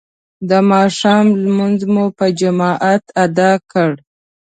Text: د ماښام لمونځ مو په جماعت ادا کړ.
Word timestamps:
د 0.49 0.51
ماښام 0.71 1.25
لمونځ 1.43 1.79
مو 1.93 2.05
په 2.17 2.25
جماعت 2.39 3.03
ادا 3.23 3.51
کړ. 3.71 3.91